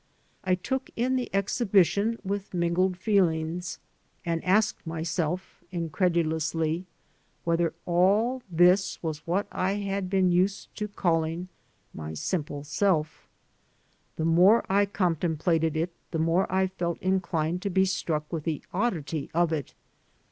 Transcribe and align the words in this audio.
I 0.43 0.55
took 0.55 0.89
in 0.95 1.15
the 1.15 1.29
exhibition 1.31 2.17
with 2.23 2.55
mingled 2.55 2.97
feelings, 2.97 3.77
and 4.25 4.43
asked 4.43 4.83
myself 4.83 5.63
incredulously 5.71 6.87
whether 7.43 7.75
all 7.85 8.41
this 8.49 8.97
was 9.03 9.19
what 9.27 9.45
I 9.51 9.73
had 9.73 10.09
been 10.09 10.31
used 10.31 10.75
to 10.77 10.87
calling 10.87 11.49
my 11.93 12.15
simple 12.15 12.63
self. 12.63 13.27
The 14.15 14.25
more 14.25 14.65
I 14.67 14.87
contemplated 14.87 15.77
it 15.77 15.93
the 16.09 16.17
more 16.17 16.51
I 16.51 16.65
felt 16.65 16.97
inclined 16.99 17.61
to 17.61 17.69
be 17.69 17.85
struck 17.85 18.33
with 18.33 18.43
the 18.43 18.63
oddity 18.73 19.29
of 19.35 19.53
it. 19.53 19.75